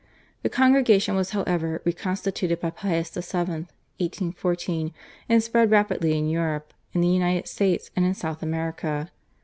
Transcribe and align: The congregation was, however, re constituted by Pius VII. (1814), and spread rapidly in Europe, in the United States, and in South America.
The 0.41 0.49
congregation 0.49 1.15
was, 1.15 1.29
however, 1.29 1.79
re 1.85 1.93
constituted 1.93 2.59
by 2.59 2.71
Pius 2.71 3.11
VII. 3.13 3.21
(1814), 4.01 4.93
and 5.29 5.43
spread 5.43 5.69
rapidly 5.69 6.17
in 6.17 6.27
Europe, 6.27 6.73
in 6.93 7.01
the 7.01 7.07
United 7.07 7.47
States, 7.47 7.91
and 7.95 8.03
in 8.03 8.15
South 8.15 8.41
America. 8.41 9.11